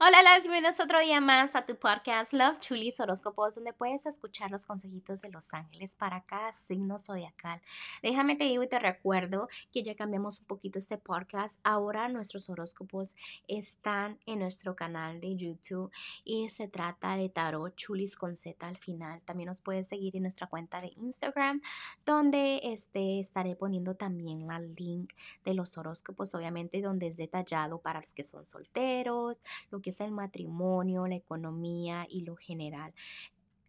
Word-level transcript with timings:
Hola, 0.00 0.22
las 0.22 0.44
bienvenidos 0.44 0.78
otro 0.78 1.00
día 1.00 1.20
más 1.20 1.56
a 1.56 1.66
tu 1.66 1.74
podcast 1.74 2.32
Love 2.32 2.60
Chulis 2.60 3.00
Horóscopos, 3.00 3.56
donde 3.56 3.72
puedes 3.72 4.06
escuchar 4.06 4.48
los 4.48 4.64
consejitos 4.64 5.22
de 5.22 5.28
los 5.30 5.52
ángeles 5.52 5.96
para 5.96 6.22
cada 6.22 6.52
signo 6.52 7.00
zodiacal. 7.00 7.60
Déjame 8.00 8.36
te 8.36 8.44
digo 8.44 8.62
y 8.62 8.68
te 8.68 8.78
recuerdo 8.78 9.48
que 9.72 9.82
ya 9.82 9.96
cambiamos 9.96 10.38
un 10.38 10.46
poquito 10.46 10.78
este 10.78 10.98
podcast. 10.98 11.58
Ahora 11.64 12.08
nuestros 12.08 12.48
horóscopos 12.48 13.16
están 13.48 14.20
en 14.24 14.38
nuestro 14.38 14.76
canal 14.76 15.20
de 15.20 15.34
YouTube 15.34 15.90
y 16.22 16.48
se 16.48 16.68
trata 16.68 17.16
de 17.16 17.28
Tarot 17.28 17.74
Chulis 17.74 18.14
con 18.14 18.36
Z 18.36 18.64
al 18.64 18.76
final. 18.76 19.20
También 19.22 19.48
nos 19.48 19.60
puedes 19.62 19.88
seguir 19.88 20.14
en 20.14 20.22
nuestra 20.22 20.46
cuenta 20.46 20.80
de 20.80 20.92
Instagram, 20.94 21.60
donde 22.06 22.60
este, 22.62 23.18
estaré 23.18 23.56
poniendo 23.56 23.96
también 23.96 24.46
la 24.46 24.60
link 24.60 25.12
de 25.44 25.54
los 25.54 25.76
horóscopos, 25.76 26.36
obviamente, 26.36 26.80
donde 26.82 27.08
es 27.08 27.16
detallado 27.16 27.80
para 27.80 27.98
los 27.98 28.14
que 28.14 28.22
son 28.22 28.46
solteros, 28.46 29.42
lo 29.72 29.80
que 29.80 29.87
es 29.88 30.00
el 30.00 30.10
matrimonio, 30.12 31.06
la 31.06 31.16
economía 31.16 32.06
y 32.08 32.22
lo 32.22 32.36
general. 32.36 32.92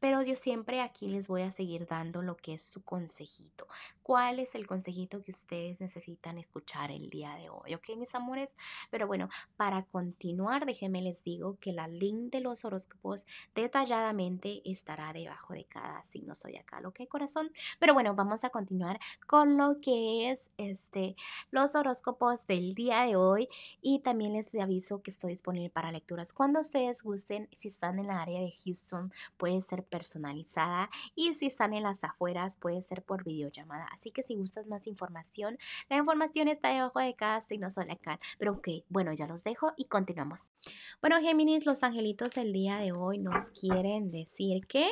Pero 0.00 0.22
yo 0.22 0.34
siempre 0.36 0.80
aquí 0.80 1.08
les 1.08 1.28
voy 1.28 1.42
a 1.42 1.50
seguir 1.50 1.86
dando 1.86 2.22
lo 2.22 2.36
que 2.36 2.54
es 2.54 2.62
su 2.64 2.82
consejito. 2.82 3.66
¿Cuál 4.02 4.40
es 4.40 4.54
el 4.54 4.66
consejito 4.66 5.22
que 5.22 5.30
ustedes 5.30 5.80
necesitan 5.80 6.38
escuchar 6.38 6.90
el 6.90 7.10
día 7.10 7.34
de 7.36 7.50
hoy? 7.50 7.74
¿Ok, 7.74 7.90
mis 7.96 8.14
amores? 8.14 8.56
Pero 8.90 9.06
bueno, 9.06 9.28
para 9.56 9.84
continuar, 9.84 10.66
déjenme 10.66 11.02
les 11.02 11.22
digo 11.22 11.58
que 11.60 11.72
la 11.72 11.86
link 11.86 12.32
de 12.32 12.40
los 12.40 12.64
horóscopos 12.64 13.26
detalladamente 13.54 14.62
estará 14.64 15.12
debajo 15.12 15.54
de 15.54 15.64
cada 15.64 16.02
signo 16.02 16.34
zodiacal. 16.34 16.86
¿Ok, 16.86 17.00
corazón? 17.08 17.52
Pero 17.78 17.94
bueno, 17.94 18.14
vamos 18.14 18.44
a 18.44 18.50
continuar 18.50 18.98
con 19.26 19.56
lo 19.56 19.80
que 19.80 20.30
es 20.30 20.50
este, 20.56 21.14
los 21.50 21.74
horóscopos 21.74 22.46
del 22.46 22.74
día 22.74 23.02
de 23.02 23.16
hoy. 23.16 23.48
Y 23.80 24.00
también 24.00 24.32
les 24.32 24.54
aviso 24.54 25.02
que 25.02 25.10
estoy 25.10 25.30
disponible 25.30 25.70
para 25.70 25.92
lecturas. 25.92 26.32
Cuando 26.32 26.60
ustedes 26.60 27.02
gusten, 27.02 27.48
si 27.52 27.68
están 27.68 27.98
en 27.98 28.06
la 28.06 28.22
área 28.22 28.40
de 28.40 28.52
Houston, 28.64 29.12
puede 29.36 29.60
ser 29.60 29.84
personalizada 29.90 30.88
y 31.14 31.34
si 31.34 31.46
están 31.46 31.74
en 31.74 31.82
las 31.82 32.04
afueras 32.04 32.56
puede 32.56 32.80
ser 32.82 33.02
por 33.02 33.24
videollamada. 33.24 33.88
Así 33.92 34.10
que 34.10 34.22
si 34.22 34.36
gustas 34.36 34.68
más 34.68 34.86
información, 34.86 35.58
la 35.88 35.96
información 35.96 36.48
está 36.48 36.68
debajo 36.68 37.00
de 37.00 37.14
cada 37.14 37.40
signo 37.40 37.70
zodiacal. 37.70 38.18
Pero 38.38 38.52
ok, 38.52 38.68
bueno, 38.88 39.12
ya 39.12 39.26
los 39.26 39.44
dejo 39.44 39.72
y 39.76 39.86
continuamos. 39.86 40.52
Bueno, 41.00 41.20
Géminis, 41.20 41.66
los 41.66 41.82
angelitos 41.82 42.36
el 42.36 42.52
día 42.52 42.78
de 42.78 42.92
hoy 42.92 43.18
nos 43.18 43.50
quieren 43.50 44.08
decir 44.08 44.66
que 44.66 44.90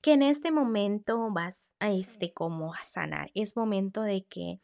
que 0.00 0.12
en 0.12 0.22
este 0.22 0.52
momento 0.52 1.30
vas 1.32 1.72
a 1.80 1.90
este 1.90 2.32
como 2.32 2.74
a 2.74 2.84
sanar. 2.84 3.32
Es 3.34 3.56
momento 3.56 4.02
de 4.02 4.22
que 4.22 4.60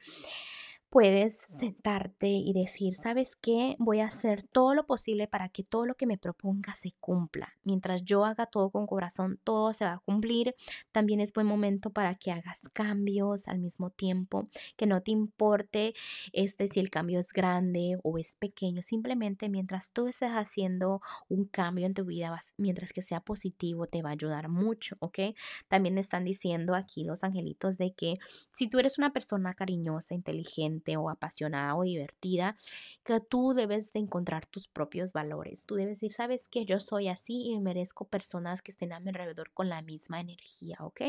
puedes 0.92 1.38
sentarte 1.38 2.28
y 2.28 2.52
decir, 2.52 2.92
¿sabes 2.92 3.34
qué? 3.34 3.76
Voy 3.78 4.00
a 4.00 4.04
hacer 4.04 4.42
todo 4.42 4.74
lo 4.74 4.84
posible 4.84 5.26
para 5.26 5.48
que 5.48 5.62
todo 5.62 5.86
lo 5.86 5.94
que 5.94 6.06
me 6.06 6.18
proponga 6.18 6.74
se 6.74 6.92
cumpla. 7.00 7.54
Mientras 7.64 8.04
yo 8.04 8.26
haga 8.26 8.44
todo 8.44 8.68
con 8.68 8.86
corazón, 8.86 9.40
todo 9.42 9.72
se 9.72 9.86
va 9.86 9.94
a 9.94 9.98
cumplir. 10.00 10.54
También 10.92 11.20
es 11.20 11.32
buen 11.32 11.46
momento 11.46 11.88
para 11.88 12.14
que 12.16 12.30
hagas 12.30 12.68
cambios 12.74 13.48
al 13.48 13.58
mismo 13.58 13.88
tiempo, 13.88 14.50
que 14.76 14.84
no 14.84 15.00
te 15.00 15.12
importe 15.12 15.94
este 16.34 16.68
si 16.68 16.78
el 16.78 16.90
cambio 16.90 17.20
es 17.20 17.32
grande 17.32 17.96
o 18.02 18.18
es 18.18 18.34
pequeño, 18.38 18.82
simplemente 18.82 19.48
mientras 19.48 19.92
tú 19.92 20.08
estés 20.08 20.32
haciendo 20.32 21.00
un 21.30 21.46
cambio 21.46 21.86
en 21.86 21.94
tu 21.94 22.04
vida, 22.04 22.38
mientras 22.58 22.92
que 22.92 23.00
sea 23.00 23.20
positivo, 23.20 23.86
te 23.86 24.02
va 24.02 24.10
a 24.10 24.12
ayudar 24.12 24.50
mucho, 24.50 24.96
¿ok? 24.98 25.20
También 25.68 25.96
están 25.96 26.24
diciendo 26.24 26.74
aquí 26.74 27.04
los 27.04 27.24
angelitos 27.24 27.78
de 27.78 27.94
que 27.94 28.18
si 28.50 28.68
tú 28.68 28.78
eres 28.78 28.98
una 28.98 29.14
persona 29.14 29.54
cariñosa, 29.54 30.14
inteligente, 30.14 30.81
o 30.97 31.11
apasionada 31.11 31.75
o 31.75 31.83
divertida, 31.83 32.56
que 33.05 33.20
tú 33.20 33.52
debes 33.55 33.92
de 33.92 34.00
encontrar 34.00 34.47
tus 34.47 34.69
propios 34.69 35.12
valores. 35.12 35.64
Tú 35.64 35.75
debes 35.75 36.00
decir, 36.00 36.12
sabes 36.12 36.48
que 36.48 36.64
yo 36.64 36.80
soy 36.80 37.08
así 37.08 37.50
y 37.50 37.61
merezco 37.61 38.06
personas 38.06 38.62
que 38.62 38.70
estén 38.72 38.92
a 38.92 39.00
mi 39.00 39.10
alrededor 39.10 39.53
con 39.53 39.69
la 39.69 39.83
misma 39.83 40.20
energía, 40.20 40.77
¿ok? 40.80 41.03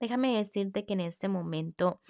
Déjame 0.00 0.36
decirte 0.36 0.84
que 0.84 0.92
en 0.92 1.00
este 1.00 1.28
momento 1.28 2.00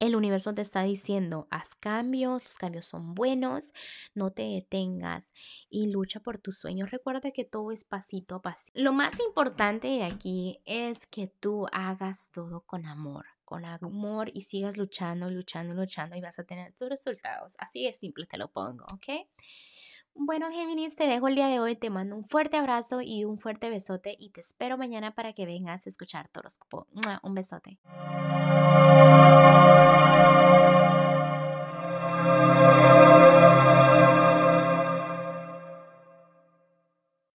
el 0.00 0.16
universo 0.16 0.54
te 0.54 0.62
está 0.62 0.82
diciendo, 0.82 1.46
haz 1.50 1.74
cambios, 1.78 2.42
los 2.44 2.56
cambios 2.56 2.86
son 2.86 3.14
buenos, 3.14 3.72
no 4.14 4.30
te 4.30 4.42
detengas 4.42 5.34
y 5.68 5.88
lucha 5.88 6.20
por 6.20 6.38
tus 6.38 6.58
sueños. 6.58 6.90
Recuerda 6.90 7.32
que 7.32 7.44
todo 7.44 7.70
es 7.70 7.84
pasito 7.84 8.36
a 8.36 8.42
pasito. 8.42 8.80
Lo 8.80 8.94
más 8.94 9.20
importante 9.20 9.88
de 9.88 10.04
aquí 10.04 10.62
es 10.64 11.06
que 11.06 11.28
tú 11.28 11.66
hagas 11.70 12.30
todo 12.32 12.62
con 12.62 12.86
amor 12.86 13.26
con 13.50 13.64
amor 13.64 14.30
y 14.32 14.42
sigas 14.42 14.76
luchando, 14.76 15.28
luchando, 15.28 15.74
luchando 15.74 16.16
y 16.16 16.20
vas 16.20 16.38
a 16.38 16.44
tener 16.44 16.72
tus 16.74 16.88
resultados. 16.88 17.56
Así 17.58 17.84
de 17.84 17.92
simple 17.92 18.24
te 18.26 18.38
lo 18.38 18.46
pongo, 18.46 18.84
¿ok? 18.92 19.26
Bueno, 20.14 20.52
Géminis, 20.52 20.94
te 20.94 21.08
dejo 21.08 21.26
el 21.26 21.34
día 21.34 21.48
de 21.48 21.58
hoy. 21.58 21.74
Te 21.74 21.90
mando 21.90 22.14
un 22.14 22.24
fuerte 22.24 22.58
abrazo 22.58 23.00
y 23.00 23.24
un 23.24 23.40
fuerte 23.40 23.68
besote 23.68 24.14
y 24.16 24.30
te 24.30 24.40
espero 24.40 24.78
mañana 24.78 25.16
para 25.16 25.32
que 25.32 25.46
vengas 25.46 25.84
a 25.84 25.90
escuchar 25.90 26.28
tu 26.28 26.38
horóscopo. 26.38 26.86
Un 27.24 27.34
besote. 27.34 27.80